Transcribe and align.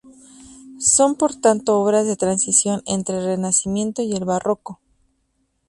Son 0.95 1.13
por 1.15 1.35
tanto 1.35 1.79
obras 1.79 2.07
de 2.07 2.15
transición 2.15 2.81
entre 2.87 3.17
el 3.19 3.23
Renacimiento 3.25 4.01
y 4.01 4.13
el 4.13 4.25
Barroco. 4.25 4.79